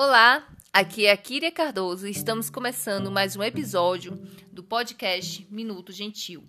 Olá, 0.00 0.46
aqui 0.72 1.06
é 1.06 1.10
a 1.10 1.16
Kíria 1.16 1.50
Cardoso 1.50 2.06
e 2.06 2.12
estamos 2.12 2.48
começando 2.48 3.10
mais 3.10 3.34
um 3.34 3.42
episódio 3.42 4.14
do 4.52 4.62
podcast 4.62 5.44
Minuto 5.50 5.90
Gentil. 5.90 6.48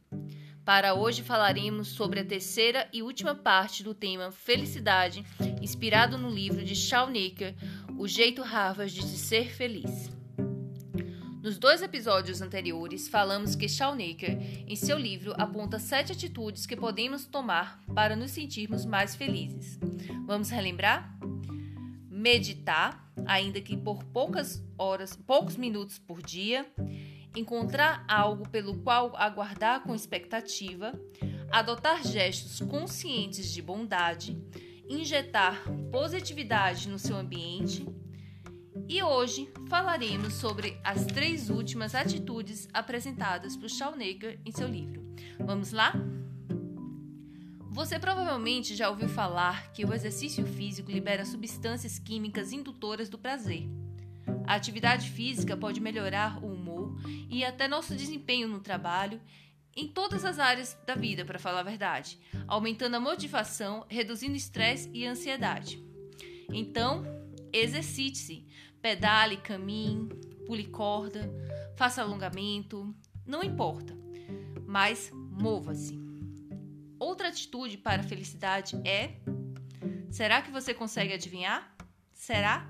Para 0.64 0.94
hoje 0.94 1.24
falaremos 1.24 1.88
sobre 1.88 2.20
a 2.20 2.24
terceira 2.24 2.88
e 2.94 3.02
última 3.02 3.34
parte 3.34 3.82
do 3.82 3.96
tema 3.96 4.32
Felicidade, 4.32 5.26
inspirado 5.60 6.16
no 6.16 6.30
livro 6.30 6.64
de 6.64 6.76
Shawnneker, 6.76 7.56
O 7.98 8.08
Jeito 8.08 8.44
Harvard 8.44 8.94
de 8.94 9.18
Ser 9.18 9.52
Feliz. 9.52 10.12
Nos 11.42 11.58
dois 11.58 11.82
episódios 11.82 12.44
anteriores, 12.44 13.08
falamos 13.08 13.56
que 13.56 13.68
Shawnneker, 13.68 14.38
em 14.68 14.76
seu 14.76 15.00
livro, 15.00 15.34
aponta 15.40 15.80
sete 15.80 16.12
atitudes 16.12 16.68
que 16.68 16.76
podemos 16.76 17.26
tomar 17.26 17.84
para 17.96 18.16
nos 18.16 18.30
sentirmos 18.30 18.86
mais 18.86 19.16
felizes. 19.16 19.80
Vamos 20.28 20.52
relembrar? 20.52 21.19
Meditar, 22.20 23.10
ainda 23.26 23.62
que 23.62 23.78
por 23.78 24.04
poucas 24.04 24.62
horas, 24.78 25.16
poucos 25.16 25.56
minutos 25.56 25.98
por 25.98 26.22
dia, 26.22 26.70
encontrar 27.34 28.04
algo 28.10 28.46
pelo 28.50 28.78
qual 28.80 29.16
aguardar 29.16 29.84
com 29.84 29.96
expectativa, 29.96 30.92
adotar 31.50 32.06
gestos 32.06 32.60
conscientes 32.68 33.50
de 33.54 33.62
bondade, 33.62 34.38
injetar 34.90 35.64
positividade 35.90 36.90
no 36.90 37.00
seu 37.00 37.16
ambiente. 37.16 37.88
E 38.86 39.02
hoje 39.02 39.50
falaremos 39.70 40.34
sobre 40.34 40.78
as 40.84 41.06
três 41.06 41.50
últimas 41.50 41.96
atitudes 41.96 42.68
apresentadas 42.74 43.56
por 43.56 43.70
Shawnneker 43.70 44.42
em 44.46 44.52
seu 44.52 44.68
livro. 44.68 45.02
Vamos 45.40 45.72
lá? 45.72 45.94
Você 47.80 47.98
provavelmente 47.98 48.76
já 48.76 48.90
ouviu 48.90 49.08
falar 49.08 49.72
que 49.72 49.86
o 49.86 49.94
exercício 49.94 50.46
físico 50.46 50.92
libera 50.92 51.24
substâncias 51.24 51.98
químicas 51.98 52.52
indutoras 52.52 53.08
do 53.08 53.18
prazer. 53.18 53.70
A 54.46 54.56
atividade 54.56 55.10
física 55.10 55.56
pode 55.56 55.80
melhorar 55.80 56.44
o 56.44 56.52
humor 56.52 57.00
e 57.30 57.46
até 57.46 57.70
nosso 57.70 57.96
desempenho 57.96 58.50
no 58.50 58.60
trabalho, 58.60 59.22
em 59.74 59.88
todas 59.88 60.26
as 60.26 60.40
áreas 60.40 60.78
da 60.86 60.94
vida, 60.94 61.24
para 61.24 61.40
falar 61.40 61.62
a 61.62 61.64
verdade, 61.64 62.20
aumentando 62.50 62.96
a 62.96 63.00
motivação, 63.00 63.86
reduzindo 63.88 64.36
estresse 64.36 64.90
e 64.94 65.06
ansiedade. 65.06 65.82
Então, 66.52 67.06
exercite-se, 67.54 68.46
pedale, 68.82 69.38
caminhe, 69.38 70.10
pule 70.46 70.66
corda, 70.66 71.32
faça 71.78 72.02
alongamento, 72.02 72.94
não 73.26 73.42
importa, 73.42 73.98
mas 74.68 75.10
mova-se. 75.14 76.09
Atitude 77.30 77.78
para 77.78 78.02
a 78.02 78.04
felicidade 78.04 78.76
é. 78.86 79.16
Será 80.10 80.42
que 80.42 80.52
você 80.52 80.74
consegue 80.74 81.14
adivinhar? 81.14 81.76
Será? 82.12 82.70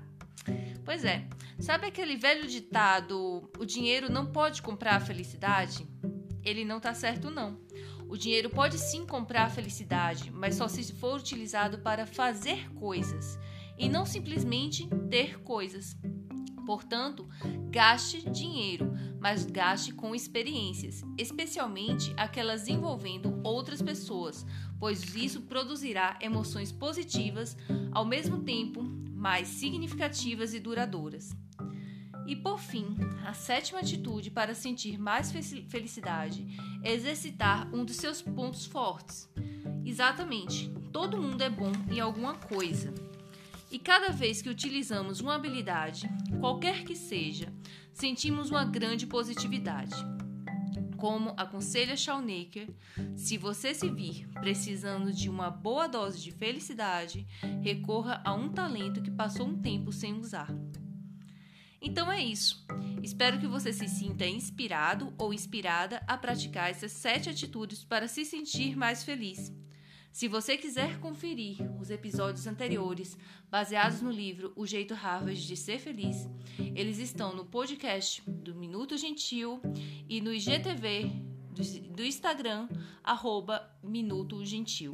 Pois 0.84 1.04
é. 1.04 1.26
Sabe 1.58 1.86
aquele 1.86 2.16
velho 2.16 2.46
ditado: 2.46 3.50
o 3.58 3.64
dinheiro 3.64 4.10
não 4.10 4.26
pode 4.26 4.62
comprar 4.62 4.96
a 4.96 5.00
felicidade? 5.00 5.86
Ele 6.42 6.64
não 6.64 6.78
está 6.78 6.94
certo, 6.94 7.30
não. 7.30 7.60
O 8.08 8.16
dinheiro 8.16 8.50
pode 8.50 8.78
sim 8.78 9.06
comprar 9.06 9.44
a 9.44 9.50
felicidade, 9.50 10.30
mas 10.30 10.56
só 10.56 10.66
se 10.68 10.92
for 10.92 11.18
utilizado 11.18 11.78
para 11.78 12.06
fazer 12.06 12.68
coisas 12.74 13.38
e 13.78 13.88
não 13.88 14.04
simplesmente 14.04 14.88
ter 15.08 15.40
coisas. 15.40 15.96
Portanto, 16.60 17.28
gaste 17.70 18.28
dinheiro, 18.30 18.92
mas 19.20 19.44
gaste 19.44 19.92
com 19.92 20.14
experiências, 20.14 21.02
especialmente 21.18 22.12
aquelas 22.16 22.68
envolvendo 22.68 23.40
outras 23.44 23.82
pessoas, 23.82 24.46
pois 24.78 25.14
isso 25.14 25.42
produzirá 25.42 26.18
emoções 26.20 26.72
positivas, 26.72 27.56
ao 27.92 28.04
mesmo 28.04 28.40
tempo 28.40 28.82
mais 28.82 29.48
significativas 29.48 30.54
e 30.54 30.60
duradouras. 30.60 31.36
E 32.26 32.36
por 32.36 32.58
fim, 32.58 32.96
a 33.26 33.34
sétima 33.34 33.80
atitude 33.80 34.30
para 34.30 34.54
sentir 34.54 34.98
mais 34.98 35.32
felicidade 35.68 36.46
é 36.82 36.92
exercitar 36.92 37.68
um 37.74 37.84
dos 37.84 37.96
seus 37.96 38.22
pontos 38.22 38.66
fortes. 38.66 39.28
Exatamente, 39.84 40.70
todo 40.92 41.20
mundo 41.20 41.42
é 41.42 41.50
bom 41.50 41.72
em 41.90 41.98
alguma 41.98 42.34
coisa. 42.34 42.94
E 43.70 43.78
cada 43.78 44.10
vez 44.10 44.42
que 44.42 44.48
utilizamos 44.48 45.20
uma 45.20 45.36
habilidade, 45.36 46.10
qualquer 46.40 46.82
que 46.82 46.96
seja, 46.96 47.52
sentimos 47.92 48.50
uma 48.50 48.64
grande 48.64 49.06
positividade. 49.06 49.94
Como 50.96 51.32
aconselha 51.36 51.96
Shawnneker, 51.96 52.68
se 53.14 53.38
você 53.38 53.72
se 53.72 53.88
vir 53.88 54.28
precisando 54.40 55.12
de 55.12 55.30
uma 55.30 55.50
boa 55.50 55.86
dose 55.86 56.20
de 56.20 56.32
felicidade, 56.32 57.26
recorra 57.62 58.20
a 58.24 58.34
um 58.34 58.48
talento 58.50 59.00
que 59.00 59.10
passou 59.10 59.46
um 59.46 59.62
tempo 59.62 59.92
sem 59.92 60.14
usar. 60.14 60.52
Então 61.80 62.10
é 62.10 62.20
isso. 62.20 62.66
Espero 63.02 63.38
que 63.38 63.46
você 63.46 63.72
se 63.72 63.88
sinta 63.88 64.26
inspirado 64.26 65.14
ou 65.16 65.32
inspirada 65.32 66.02
a 66.06 66.18
praticar 66.18 66.70
essas 66.70 66.92
sete 66.92 67.30
atitudes 67.30 67.84
para 67.84 68.08
se 68.08 68.24
sentir 68.24 68.76
mais 68.76 69.04
feliz. 69.04 69.50
Se 70.12 70.26
você 70.26 70.56
quiser 70.56 70.98
conferir 70.98 71.58
os 71.80 71.90
episódios 71.90 72.46
anteriores 72.46 73.16
baseados 73.50 74.02
no 74.02 74.10
livro 74.10 74.52
O 74.56 74.66
Jeito 74.66 74.92
Harvard 74.92 75.46
de 75.46 75.56
Ser 75.56 75.78
Feliz, 75.78 76.28
eles 76.74 76.98
estão 76.98 77.34
no 77.34 77.44
podcast 77.44 78.22
do 78.28 78.54
Minuto 78.54 78.96
Gentil 78.96 79.60
e 80.08 80.20
no 80.20 80.32
IGTV 80.32 81.10
do 81.90 82.04
Instagram, 82.04 82.68
arroba 83.02 83.70
Minuto 83.82 84.44
Gentil. 84.44 84.92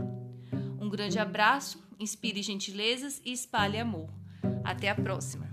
Um 0.79 0.89
grande 0.89 1.19
abraço, 1.19 1.83
inspire 1.99 2.43
gentilezas 2.43 3.21
e 3.25 3.33
espalhe 3.33 3.79
amor. 3.79 4.11
Até 4.65 4.89
a 4.89 4.95
próxima! 4.95 5.49